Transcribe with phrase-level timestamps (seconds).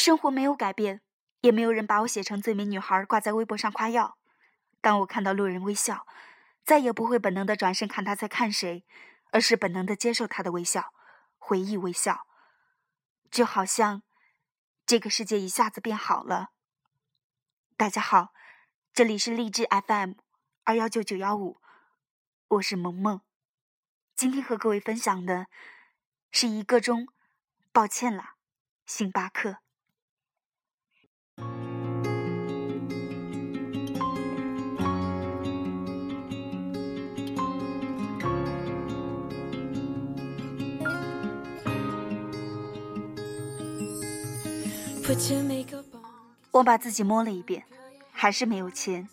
[0.00, 1.02] 生活没有改变，
[1.42, 4.16] 也没有人把我写成最美女孩挂在微博上夸耀。
[4.80, 6.06] 当我看到路人微笑，
[6.64, 8.86] 再也不会本能的转身看他在看谁，
[9.30, 10.94] 而是本能的接受他的微笑，
[11.36, 12.26] 回忆微笑，
[13.30, 14.02] 就好像
[14.86, 16.52] 这个世界一下子变好了。
[17.76, 18.32] 大家好，
[18.94, 20.12] 这里是励志 FM
[20.64, 21.60] 二幺九九幺五，
[22.48, 23.20] 我是萌萌。
[24.16, 25.48] 今天和各位分享的
[26.30, 27.06] 是一个钟，
[27.70, 28.36] 抱歉了，
[28.86, 29.58] 星巴克。
[46.52, 47.64] 我把自己摸了一遍，
[48.12, 49.08] 还是没有钱。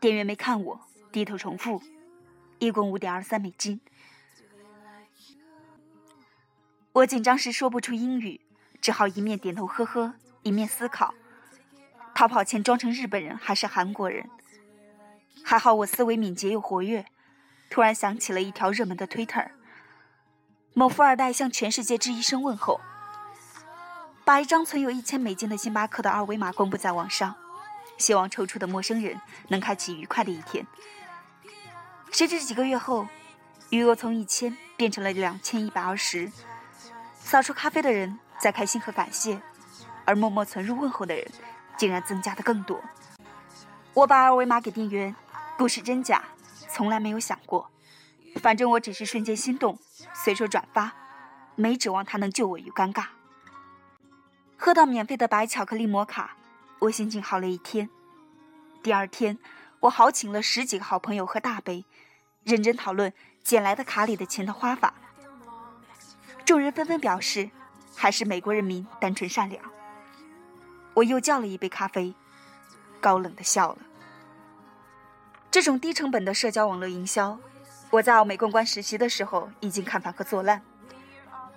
[0.00, 0.80] 店员没看我，
[1.10, 1.82] 低头重复，
[2.60, 3.80] 一共五点二三美金。
[6.92, 8.40] 我紧张时说不出英语，
[8.80, 11.14] 只好一面点头呵呵，一面思考，
[12.14, 14.30] 逃跑前装成日本人还是韩国人。
[15.42, 17.06] 还好我思维敏捷又活跃，
[17.70, 19.44] 突然想起了一条热门的推特
[20.74, 22.80] 某富二代向全世界致一声问候。
[24.24, 27.34] 把一张存有一千美金的星巴克的二维码公布在网上，
[27.98, 30.66] 希望抽出的陌生人能开启愉快的一天。
[32.10, 33.06] 谁知几个月后，
[33.68, 36.32] 余额从一千变成了两千一百二十。
[37.18, 39.42] 扫出咖啡的人在开心和感谢，
[40.06, 41.26] 而默默存入问候的人
[41.76, 42.82] 竟然增加的更多。
[43.92, 45.14] 我把二维码给店员，
[45.58, 46.24] 故事真假
[46.70, 47.70] 从来没有想过，
[48.40, 49.78] 反正我只是瞬间心动，
[50.14, 50.94] 随手转发，
[51.56, 53.04] 没指望他能救我于尴尬。
[54.64, 56.38] 喝到免费的白巧克力摩卡，
[56.78, 57.90] 我心情好了一天。
[58.82, 59.38] 第二天，
[59.80, 61.84] 我豪请了十几个好朋友喝大杯，
[62.44, 63.12] 认真讨论
[63.42, 64.94] 捡来的卡里的钱的花法。
[66.46, 67.50] 众人纷纷表示，
[67.94, 69.62] 还是美国人民单纯善良。
[70.94, 72.14] 我又叫了一杯咖啡，
[73.02, 73.78] 高冷的笑了。
[75.50, 77.38] 这种低成本的社交网络营销，
[77.90, 80.62] 我在奥美公关实习的时候已经看烦和做烂。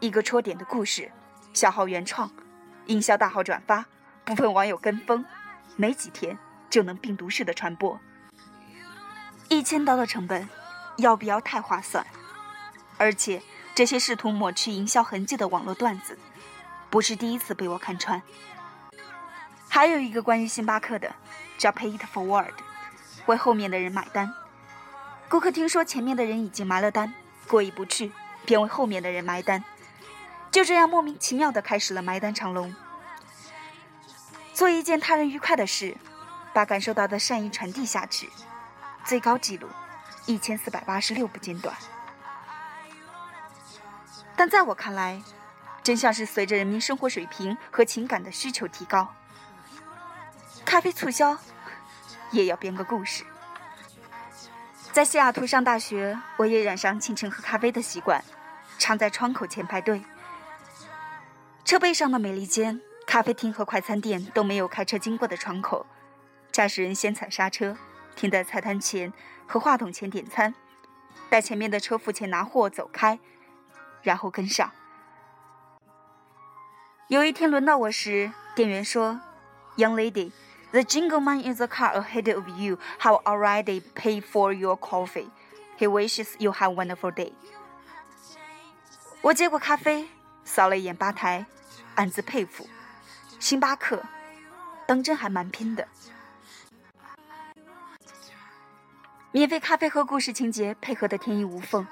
[0.00, 1.12] 一个戳点的故事，
[1.52, 2.32] 小号原创。
[2.86, 3.86] 营销大号转发，
[4.24, 5.24] 部分网友跟风，
[5.76, 7.98] 没几天就能病毒式的传播。
[9.48, 10.48] 一千刀的成本，
[10.96, 12.06] 要不要太划算？
[12.96, 13.42] 而且
[13.74, 16.18] 这些试图抹去营销痕迹的网络段子，
[16.90, 18.22] 不是第一次被我看穿。
[19.68, 21.14] 还有一个关于星巴克的，
[21.58, 22.52] 叫 “Pay it forward”，
[23.26, 24.32] 为后面的人买单。
[25.28, 27.12] 顾客听说前面的人已经埋了单，
[27.48, 28.12] 过意不去，
[28.44, 29.64] 便为后面的人埋单。
[30.54, 32.72] 就这样莫名其妙的开始了埋单长龙。
[34.52, 35.96] 做一件他人愉快的事，
[36.52, 38.30] 把感受到的善意传递下去，
[39.04, 39.68] 最高纪录
[40.26, 41.74] 一千四百八十六不间断。
[44.36, 45.20] 但在我看来，
[45.82, 49.12] 真相是随着人民生活水平和情感的需求提高，
[50.64, 51.36] 咖啡促销
[52.30, 53.24] 也要编个故事。
[54.92, 58.22] 在西雅图上大学，我也染上清晨喝咖啡的习惯，
[58.78, 60.00] 常在窗口前排队。
[61.64, 65.86] 车背上的美利坚咖啡厅和快餐店都没有开车经过的窗口，
[66.52, 67.74] 驾驶人先踩刹车，
[68.14, 69.10] 停在菜单前
[69.46, 70.54] 和话筒前点餐，
[71.30, 73.18] 待前面的车付钱拿货走开，
[74.02, 74.70] 然后跟上。
[77.08, 79.18] 有一天轮到我时，店员说
[79.78, 80.32] ：“Young lady,
[80.70, 85.30] the jingle man in the car ahead of you have already paid for your coffee.
[85.78, 87.32] He wishes you have wonderful day.”
[89.22, 90.08] 我接过咖啡。
[90.46, 91.46] 扫了一眼吧台，
[91.94, 92.68] 暗自佩服，
[93.38, 94.02] 星巴克
[94.86, 95.86] 当真还蛮拼的。
[99.32, 101.86] 免费咖啡和故事情节配合的天衣无缝。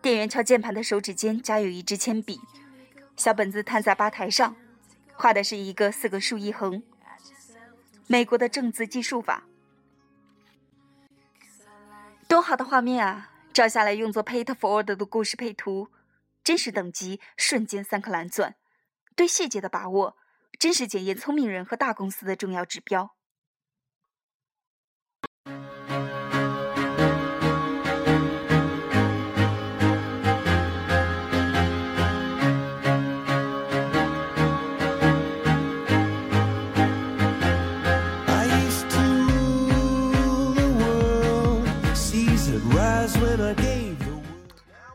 [0.00, 2.40] 店员敲键盘的手指间夹有一支铅笔，
[3.16, 4.54] 小本子摊在吧台上，
[5.14, 6.82] 画的是一个四个竖一横，
[8.06, 9.42] 美国的正字计数法。
[12.28, 13.30] 多好的画面啊！
[13.52, 15.88] 照下来用作 Pay It Forward 的故事配图。
[16.44, 18.54] 真实等级瞬间三颗蓝钻，
[19.16, 20.14] 对细节的把握，
[20.58, 23.14] 真是检验聪明人和大公司的重要指标。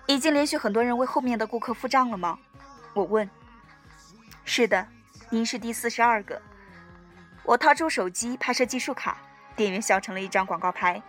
[0.08, 2.38] 已经连续很多人为后面的顾客付账了吗？
[2.94, 3.28] 我问。
[4.54, 4.86] 是的，
[5.30, 6.42] 您是第四十二个。
[7.44, 9.18] 我掏出手机拍摄计数卡，
[9.56, 11.02] 店员笑成了一张广告牌，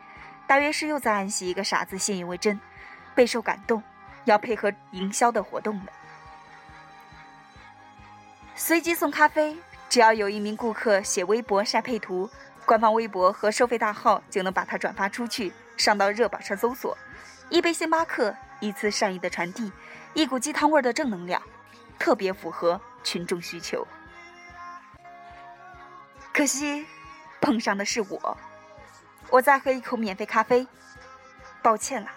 [0.46, 2.60] 大约是又在暗喜一个傻子信以为真，
[3.16, 3.82] 备受感动，
[4.26, 5.86] 要配合营销的活动了。
[8.54, 9.56] 随机送咖啡，
[9.88, 12.30] 只要有一名顾客写微博晒配图，
[12.64, 16.96] 官方微博和收费大号就能把它转发出去，上到热榜上搜索。
[17.50, 19.72] 一杯星巴克，一次善意的传递，
[20.14, 21.42] 一股鸡汤味的正能量，
[21.98, 23.86] 特别符合群众需求。
[26.32, 26.86] 可惜，
[27.40, 28.38] 碰上的是我。
[29.30, 30.66] 我再喝一口免费咖啡，
[31.62, 32.08] 抱歉了，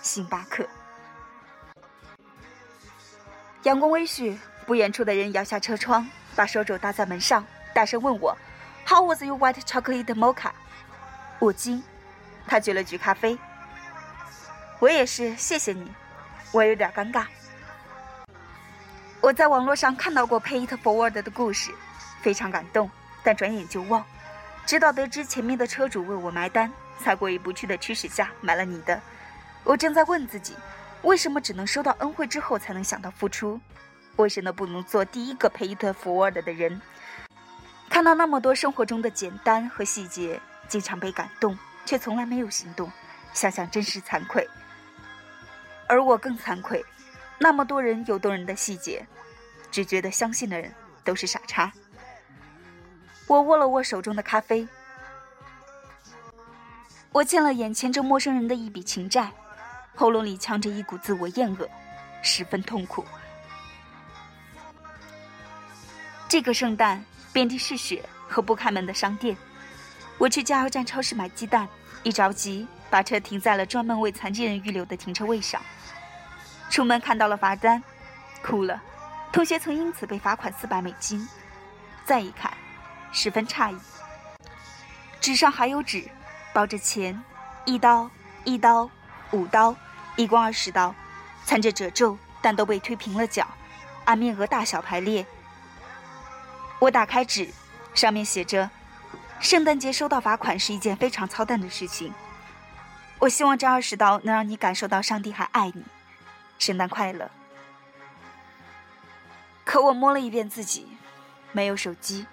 [0.00, 0.66] 星巴克。
[3.62, 4.36] 阳光微煦，
[4.66, 8.36] 不远处的人摇下车窗，把手肘搭在门上，大声问我
[8.86, 10.50] ：“How was your white chocolate mocha？”
[11.38, 11.82] 我惊，
[12.46, 13.38] 他举了举咖啡。
[14.78, 15.92] 我也是，谢谢你。
[16.52, 17.26] 我有点尴尬。
[19.22, 21.70] 我在网络上看到过 Pay It Forward 的故事，
[22.20, 22.90] 非常感动，
[23.22, 24.04] 但转眼就忘。
[24.66, 29.00] 直到得知前面的车主为我埋单，在过意不去的驱使下买了你的。
[29.62, 30.56] 我正在问自己。
[31.02, 33.60] 为什么只能收到恩惠之后才能想到付出？
[34.16, 36.80] 为什么不能做第一个 pay it forward 的人？
[37.88, 42.90] 看到那么多生活中的简单和细节，经常被感动，却从来没有行动，
[43.32, 44.48] 想想真是惭愧。
[45.88, 46.84] 而我更惭愧，
[47.42, 49.04] 那么多人有动人的细节，
[49.68, 50.72] 只觉得相信的人
[51.02, 51.72] 都是傻叉。
[53.26, 54.64] 我握了握手中的咖啡，
[57.10, 59.28] 我欠了眼前这陌生人的一笔情债。
[59.92, 61.68] 喉咙里呛着一股自我厌恶，
[62.22, 63.04] 十分痛苦。
[66.28, 69.36] 这个圣诞，遍地是雪和不开门的商店。
[70.16, 71.68] 我去加油站超市买鸡蛋，
[72.04, 75.60] 一着急把车停在了专门为残疾人预留的停车位上。
[76.72, 77.82] 出门看到了罚单，
[78.42, 78.80] 哭了。
[79.30, 81.28] 同学曾因此被罚款四百美金。
[82.06, 82.50] 再一看，
[83.12, 83.78] 十分诧异。
[85.20, 86.08] 纸上还有纸，
[86.54, 87.22] 包着钱，
[87.66, 88.10] 一刀，
[88.44, 88.88] 一刀。
[89.32, 89.76] 五刀，
[90.16, 90.94] 一共二十刀，
[91.44, 93.46] 掺着褶皱，但都被推平了角，
[94.06, 95.26] 按面额大小排列。
[96.78, 97.50] 我打开纸，
[97.92, 98.70] 上面写着
[99.40, 102.14] ：“圣诞节收到罚款是一件非常操蛋的事情。
[103.18, 105.84] 我希望这二十刀能让你感受到上帝还爱你。
[106.62, 107.28] 圣诞快乐。”
[109.66, 110.86] 可我摸了一遍自己，
[111.50, 112.26] 没有手机。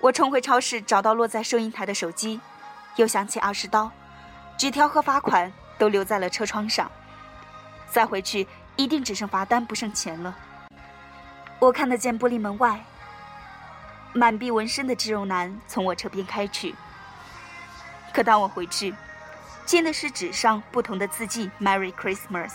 [0.00, 2.40] 我冲回超市，找到落在收银台的手机，
[2.96, 3.90] 又想起二十刀。
[4.56, 6.90] 纸条和罚款都留在了车窗上，
[7.90, 8.46] 再回去
[8.76, 10.34] 一定只剩罚单不剩钱了。
[11.58, 12.82] 我看得见玻璃门外，
[14.14, 16.74] 满臂纹身的肌肉男从我车边开去。
[18.14, 18.94] 可当我回去，
[19.64, 22.52] 见的是纸上不同的字迹 “Merry Christmas”。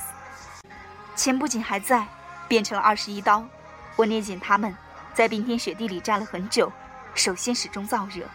[1.16, 2.08] 钱不仅还在，
[2.48, 3.46] 变成了二十一刀。
[3.96, 4.76] 我捏紧它们，
[5.14, 6.72] 在冰天雪地里站了很久，
[7.14, 8.26] 手心始终燥热。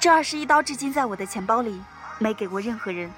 [0.00, 1.82] 这二十一刀至今在我的钱包里。
[2.20, 3.10] 没给过任何人，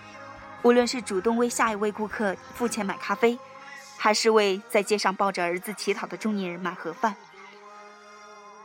[0.62, 3.38] 无论是主动为下一位顾客付钱买咖啡，
[3.98, 7.14] 还是为在街上抱着儿子乞讨的中年人买盒饭。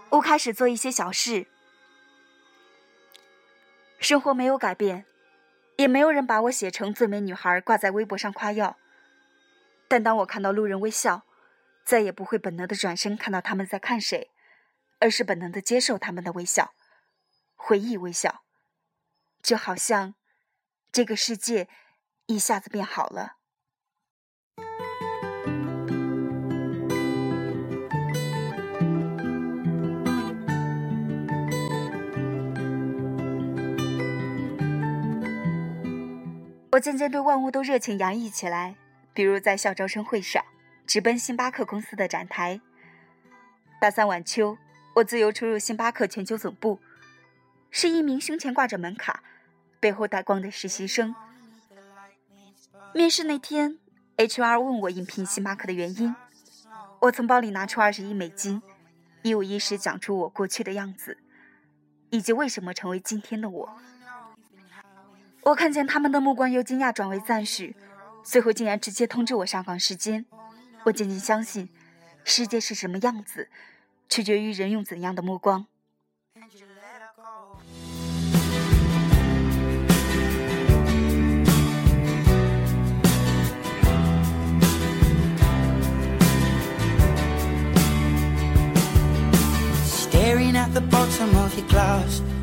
[0.07, 1.47] 我开始做一些小事，
[3.99, 5.03] 生活没有改变，
[5.75, 8.77] 也没有人把我写成最美女孩挂在微博上夸耀。
[9.91, 11.25] 但当我看到路人微笑，
[11.83, 14.31] 再也不会本能的转身看到他们在看谁，
[14.99, 16.71] 而是本能的接受他们的微笑，
[17.57, 18.43] 回忆微笑，
[19.43, 20.15] 就好像。
[20.93, 21.67] 这个世界
[22.27, 23.35] 一下子变好了。
[36.71, 38.77] 我渐渐对万物都热情洋溢起来，
[39.13, 40.44] 比如在校招生会上，
[40.86, 42.62] 直奔星巴克公司的展台。
[43.80, 44.58] 大三晚秋，
[44.96, 46.80] 我自由出入星巴克全球总部，
[47.70, 49.24] 是一名胸前挂着门卡。
[49.80, 51.15] 背后带光的实习生。
[52.94, 53.80] 面试那天
[54.18, 56.15] ，HR 问我应聘星巴克的原因，
[57.00, 58.62] 我从包里拿出二十亿美金，
[59.24, 61.18] 一五一十讲出我过去的样子，
[62.12, 63.70] 以及为什么成为今天的我。
[65.41, 67.75] 我看见他们的目光由惊讶转为赞许，
[68.23, 70.25] 最后竟然直接通知我上岗时间。
[70.85, 71.69] 我渐渐相信，
[72.23, 73.49] 世界是什么样子，
[74.09, 75.67] 取决于人用怎样的目光。
[89.85, 92.21] Staring at the bottom of your glass